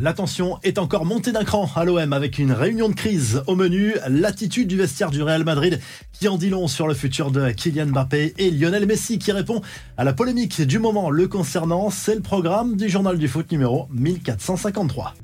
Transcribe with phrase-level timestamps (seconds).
[0.00, 3.56] La tension est encore montée d'un cran à l'OM avec une réunion de crise au
[3.56, 5.80] menu, l'attitude du vestiaire du Real Madrid
[6.12, 9.60] qui en dit long sur le futur de Kylian Mbappé et Lionel Messi qui répond
[9.96, 11.90] à la polémique du moment le concernant.
[11.90, 15.14] C'est le programme du journal du foot numéro 1453.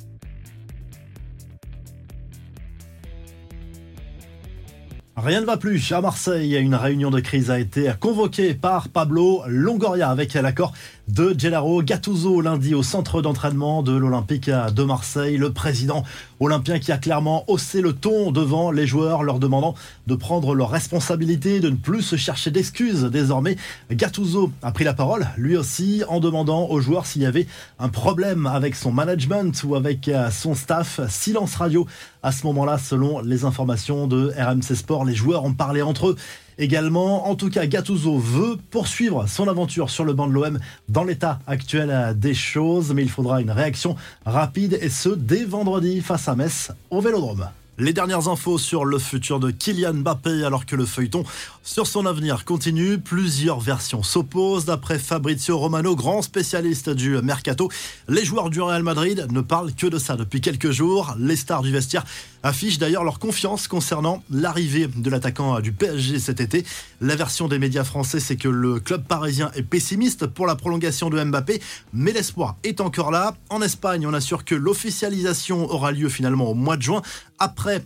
[5.16, 6.56] Rien ne va plus à Marseille.
[6.56, 10.72] Une réunion de crise a été convoquée par Pablo Longoria avec l'accord
[11.08, 15.36] de Gennaro Gattuso lundi au centre d'entraînement de l'Olympique de Marseille.
[15.36, 16.04] Le président
[16.40, 19.74] olympien qui a clairement haussé le ton devant les joueurs, leur demandant
[20.06, 23.56] de prendre leurs responsabilités, de ne plus se chercher d'excuses désormais.
[23.90, 27.46] Gattuso a pris la parole, lui aussi, en demandant aux joueurs s'il y avait
[27.78, 31.00] un problème avec son management ou avec son staff.
[31.08, 31.86] Silence radio
[32.22, 35.04] à ce moment-là, selon les informations de RMC Sport.
[35.04, 36.16] Les joueurs ont parlé entre eux
[36.58, 37.28] également.
[37.28, 40.58] En tout cas, Gattuso veut poursuivre son aventure sur le banc de l'OM
[40.94, 46.00] dans l'état actuel des choses, mais il faudra une réaction rapide et ce dès vendredi
[46.00, 47.48] face à Metz au Vélodrome.
[47.76, 51.24] Les dernières infos sur le futur de Kylian Mbappé alors que le feuilleton
[51.64, 52.98] sur son avenir continue.
[52.98, 54.64] Plusieurs versions s'opposent.
[54.64, 57.68] D'après Fabrizio Romano, grand spécialiste du mercato,
[58.06, 61.16] les joueurs du Real Madrid ne parlent que de ça depuis quelques jours.
[61.18, 62.04] Les stars du vestiaire
[62.44, 66.64] affichent d'ailleurs leur confiance concernant l'arrivée de l'attaquant du PSG cet été.
[67.00, 71.10] La version des médias français, c'est que le club parisien est pessimiste pour la prolongation
[71.10, 71.60] de Mbappé,
[71.92, 73.34] mais l'espoir est encore là.
[73.48, 77.02] En Espagne, on assure que l'officialisation aura lieu finalement au mois de juin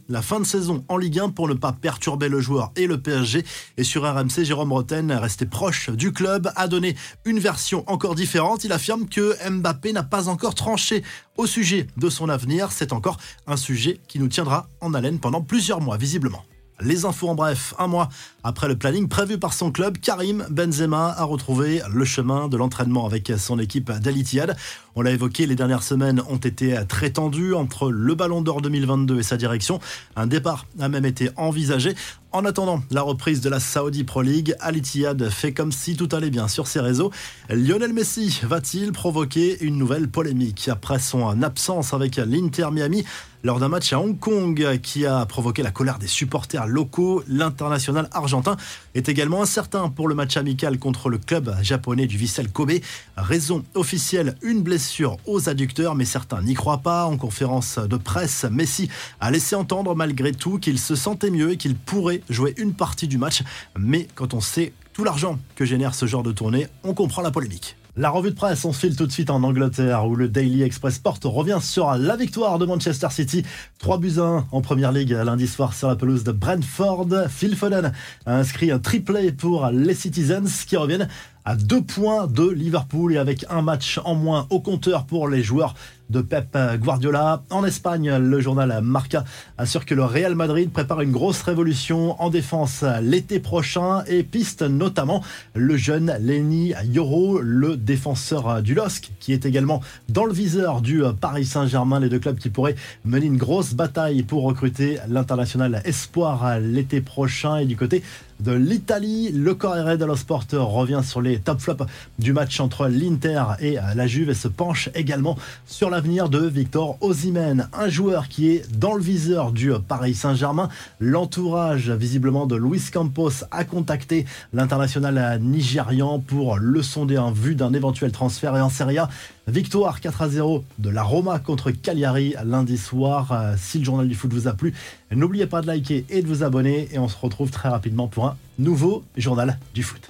[0.08, 3.00] la fin de saison en Ligue 1 pour ne pas perturber le joueur et le
[3.00, 3.44] PSG.
[3.76, 8.64] Et sur RMC, Jérôme Roten, resté proche du club, a donné une version encore différente.
[8.64, 11.02] Il affirme que Mbappé n'a pas encore tranché
[11.36, 12.72] au sujet de son avenir.
[12.72, 16.42] C'est encore un sujet qui nous tiendra en haleine pendant plusieurs mois, visiblement.
[16.80, 18.08] Les infos en bref, un mois
[18.44, 23.04] après le planning prévu par son club, Karim Benzema a retrouvé le chemin de l'entraînement
[23.04, 24.56] avec son équipe d'Alitiyad.
[24.94, 29.18] On l'a évoqué, les dernières semaines ont été très tendues entre le Ballon d'Or 2022
[29.18, 29.80] et sa direction.
[30.14, 31.96] Un départ a même été envisagé.
[32.30, 36.28] En attendant la reprise de la Saudi Pro League, Al-Ittihad fait comme si tout allait
[36.28, 37.10] bien sur ses réseaux.
[37.48, 43.06] Lionel Messi va-t-il provoquer une nouvelle polémique après son absence avec l'Inter Miami
[43.44, 47.22] lors d'un match à Hong Kong qui a provoqué la colère des supporters locaux?
[47.28, 48.56] L'international argentin
[48.94, 52.72] est également incertain pour le match amical contre le club japonais du Vissel Kobe.
[53.16, 57.06] Raison officielle, une blessure aux adducteurs, mais certains n'y croient pas.
[57.06, 61.56] En conférence de presse, Messi a laissé entendre malgré tout qu'il se sentait mieux et
[61.56, 63.42] qu'il pourrait jouer une partie du match.
[63.78, 67.30] Mais quand on sait tout l'argent que génère ce genre de tournée, on comprend la
[67.30, 67.76] polémique.
[68.00, 70.94] La revue de presse, on file tout de suite en Angleterre où le Daily Express
[70.94, 73.42] Sport revient sur la victoire de Manchester City.
[73.80, 77.08] 3 buts 1 en première ligue lundi soir sur la pelouse de Brentford.
[77.28, 77.92] Phil Foden
[78.24, 81.08] a inscrit un triplé pour les Citizens qui reviennent
[81.48, 85.42] à deux points de Liverpool et avec un match en moins au compteur pour les
[85.42, 85.74] joueurs
[86.10, 87.42] de Pep Guardiola.
[87.48, 89.24] En Espagne, le journal Marca
[89.56, 94.62] assure que le Real Madrid prépare une grosse révolution en défense l'été prochain et piste
[94.62, 95.22] notamment
[95.54, 101.02] le jeune Lenny Yoro, le défenseur du LOSC, qui est également dans le viseur du
[101.18, 106.58] Paris Saint-Germain, les deux clubs qui pourraient mener une grosse bataille pour recruter l'international espoir
[106.60, 107.58] l'été prochain.
[107.58, 108.02] Et du côté
[108.40, 111.84] de l'Italie, le Corriere dello Sport revient sur les top flops
[112.18, 116.96] du match entre l'Inter et la Juve et se penche également sur l'avenir de Victor
[117.00, 120.68] Osimhen, un joueur qui est dans le viseur du Paris Saint-Germain.
[121.00, 127.72] L'entourage visiblement de Luis Campos a contacté l'international nigérian pour le sonder en vue d'un
[127.72, 129.08] éventuel transfert et en Serie A.
[129.48, 133.54] Victoire 4 à 0 de la Roma contre Cagliari lundi soir.
[133.56, 134.74] Si le journal du foot vous a plu,
[135.10, 138.27] n'oubliez pas de liker et de vous abonner et on se retrouve très rapidement pour
[138.58, 140.02] nouveau journal du foot.